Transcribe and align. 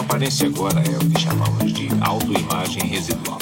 aparência 0.00 0.46
agora 0.46 0.80
é 0.80 0.96
o 0.96 1.10
que 1.10 1.20
chamamos 1.20 1.72
de 1.72 1.88
autoimagem 2.00 2.82
residual. 2.84 3.38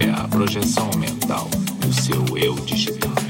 É 0.00 0.10
a 0.10 0.28
projeção 0.28 0.90
mental 0.98 1.48
do 1.80 1.92
seu 1.92 2.36
eu 2.36 2.54
digital. 2.64 3.21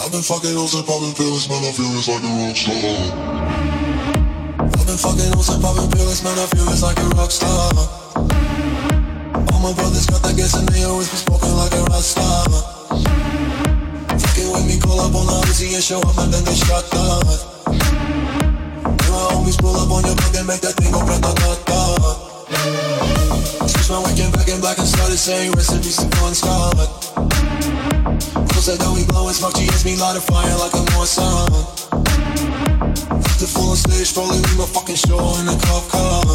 I've 0.00 0.12
been 0.12 0.22
fucking 0.22 0.54
hoes 0.56 0.74
and 0.74 0.86
popping 0.86 1.12
pills, 1.12 1.48
man, 1.50 1.64
I 1.64 1.72
feel 1.72 1.92
it's 1.98 2.08
like 2.08 2.24
a 2.24 2.28
rock 2.40 2.56
star. 2.56 3.57
Fucking 4.98 5.30
and 5.30 5.62
popping 5.62 5.86
pills, 5.94 6.26
man, 6.26 6.34
I 6.34 6.46
feel 6.50 6.66
it's 6.74 6.82
like 6.82 6.98
a 6.98 7.06
rock 7.14 7.30
star. 7.30 7.70
All 9.54 9.60
my 9.62 9.70
brothers 9.70 10.10
got 10.10 10.26
that 10.26 10.34
gas 10.34 10.58
and 10.58 10.66
they 10.74 10.82
always 10.82 11.06
be 11.06 11.22
smoking 11.22 11.54
like 11.54 11.70
a 11.70 11.86
rock 11.86 12.02
star. 12.02 12.42
Fucking 14.10 14.50
with 14.50 14.66
me, 14.66 14.74
call 14.82 14.98
up 14.98 15.14
on 15.14 15.30
the 15.30 15.38
Uzi 15.46 15.70
and 15.78 15.84
show 15.86 16.02
up 16.02 16.18
and 16.18 16.34
then 16.34 16.42
they 16.42 16.58
shut 16.58 16.82
down. 16.90 17.22
And 17.70 19.10
my 19.14 19.22
homies 19.38 19.54
pull 19.62 19.78
up 19.78 19.86
on 19.86 20.02
your 20.02 20.18
block 20.18 20.34
and 20.34 20.50
make 20.50 20.66
that 20.66 20.74
thing 20.74 20.90
go 20.90 20.98
grata-ta-ta. 21.06 21.78
Switch 23.70 23.90
my 23.94 24.02
weekend 24.02 24.34
back 24.34 24.50
in 24.50 24.58
black 24.58 24.82
and 24.82 24.88
started 24.90 25.14
saying 25.14 25.54
recipes 25.54 26.02
to 26.02 26.10
Bon 26.18 26.34
Scott. 26.34 26.74
Said 28.58 28.82
that 28.82 28.90
we 28.90 29.06
blowin' 29.06 29.32
smoke, 29.32 29.54
GS 29.54 29.86
me 29.86 29.94
light 29.94 30.18
a 30.18 30.20
fire 30.20 30.58
like 30.58 30.74
a 30.74 30.82
more 30.92 31.06
sun. 31.06 31.87
The 33.38 33.46
full 33.46 33.70
on 33.70 33.78
stage, 33.78 34.10
probably 34.18 34.42
leave 34.42 34.58
my 34.58 34.66
fucking 34.66 34.98
show 34.98 35.22
in 35.38 35.46
a 35.46 35.54
cop 35.62 35.86
car. 35.94 36.26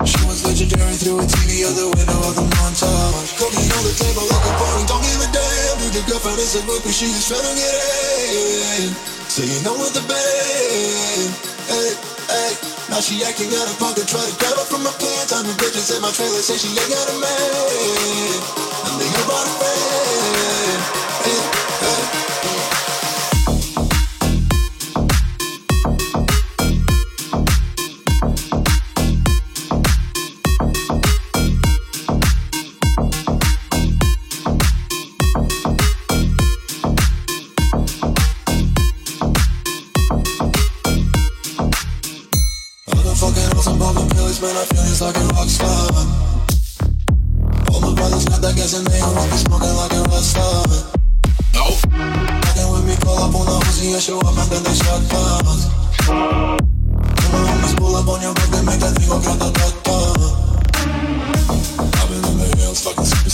She 0.00 0.16
was 0.24 0.40
legendary 0.48 0.96
through 0.96 1.20
a 1.20 1.28
TV 1.28 1.68
out 1.68 1.76
the 1.76 1.92
window 1.92 2.20
of 2.24 2.40
the 2.40 2.48
montage. 2.56 3.36
Cooking 3.36 3.68
on 3.68 3.84
the 3.84 3.92
table 3.92 4.24
like 4.32 4.48
a 4.48 4.52
party, 4.56 4.88
don't 4.88 5.04
give 5.04 5.20
a 5.20 5.28
damn. 5.28 5.76
Dude, 5.76 5.92
the 5.92 6.02
girlfriend 6.08 6.40
is 6.40 6.56
a 6.56 6.64
book, 6.64 6.80
but 6.80 6.96
she 6.96 7.04
just 7.12 7.28
tryna 7.28 7.52
get 7.52 7.68
in. 7.68 8.96
So 9.28 9.44
you 9.44 9.60
know 9.60 9.76
what 9.76 9.92
the 9.92 10.00
band. 10.08 11.28
Hey, 11.68 12.00
hey. 12.32 12.52
Now 12.88 13.04
she 13.04 13.20
acting 13.20 13.52
out 13.52 13.68
of 13.68 13.76
pocket, 13.76 14.08
try 14.08 14.24
to 14.24 14.32
grab 14.40 14.56
her 14.56 14.64
from 14.64 14.88
my 14.88 14.94
pants. 14.96 15.36
I'm 15.36 15.44
the 15.44 15.52
bitches 15.60 15.92
in 15.92 16.00
my 16.00 16.16
trailer, 16.16 16.40
say 16.40 16.56
she 16.56 16.72
ain't 16.72 16.88
got 16.88 17.12
a 17.12 17.16
man. 17.20 18.40
And 18.88 18.96
they 18.96 19.08
about 19.20 19.44
a 19.44 19.54
fan. 19.60 20.51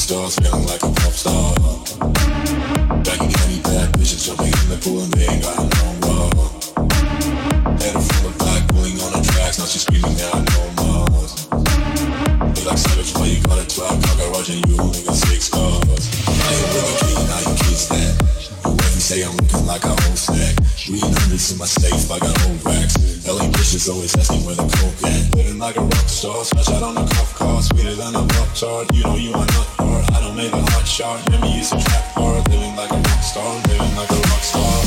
Superstars, 0.09 0.41
feeling 0.41 0.67
like 0.67 0.83
a 0.83 0.93
pop 1.01 1.13
star. 1.13 1.55
Back 3.05 3.21
in 3.21 3.31
County, 3.31 3.61
bad 3.63 3.93
bitches 3.95 4.25
jumping 4.27 4.47
in 4.47 4.69
the 4.73 4.79
pool 4.81 5.03
and 5.05 5.13
they 5.13 5.29
ain't 5.29 5.43
got 5.43 5.57
no 5.59 5.87
more. 6.05 6.49
Head 7.77 7.95
her 7.95 8.01
full 8.01 8.29
of 8.29 8.39
black, 8.39 8.69
pulling 8.69 8.97
on 9.05 9.13
the 9.13 9.23
tracks, 9.33 9.59
now 9.59 9.67
she's 9.67 9.83
screaming 9.83 10.17
out 10.33 10.41
no 10.49 10.61
more. 10.81 11.05
They 12.55 12.65
like 12.65 12.79
savage, 12.79 13.13
why 13.15 13.27
you 13.27 13.41
got 13.45 13.61
a 13.61 13.67
12 13.69 14.03
car 14.03 14.17
garage 14.17 14.51
and 14.51 14.65
you 14.69 14.81
only 14.81 15.03
got 15.05 15.15
six 15.15 15.49
cars? 15.49 16.05
I 16.25 16.57
ain't 16.57 16.69
really 16.73 16.97
clean, 17.05 17.23
now 17.29 17.41
you 17.45 17.55
kids 17.69 17.89
that. 17.93 18.15
Whoever 18.65 19.01
say 19.01 19.23
I'm 19.23 19.37
looking 19.37 19.67
like 19.67 19.85
a 19.85 19.93
whole 19.93 20.17
snack. 20.17 20.57
Reading 20.89 21.13
hundreds 21.21 21.53
in 21.53 21.59
my 21.59 21.69
safe, 21.69 22.09
I 22.09 22.19
got 22.19 22.33
old 22.49 22.65
racks. 22.65 22.97
LA 23.29 23.45
bitches 23.53 23.93
always 23.93 24.17
asking 24.17 24.41
where 24.49 24.57
the 24.57 24.65
coke 24.65 25.05
at. 25.05 25.37
Living 25.37 25.59
like 25.59 25.77
a 25.77 25.85
rock 25.85 26.09
star, 26.09 26.45
smash 26.45 26.69
out 26.73 26.83
on 26.83 26.97
a 26.97 27.05
cop 27.05 27.29
car, 27.37 27.61
sweeter 27.61 27.95
than 27.95 28.17
a 28.17 28.25
pop 28.25 28.49
chart. 28.55 28.89
You 28.95 29.05
know 29.05 29.17
you 29.17 29.33
are 29.37 29.45
not 29.45 29.58
shot. 30.99 31.31
Let 31.31 31.41
me 31.43 31.55
use 31.55 31.71
a 31.71 31.79
trap 31.79 32.05
hard, 32.17 32.49
living 32.49 32.75
like 32.75 32.91
a 32.91 32.97
rock 32.97 33.23
star, 33.23 33.55
living 33.69 33.95
like 33.95 34.11
a 34.11 34.15
rock 34.15 34.43
star. 34.43 34.78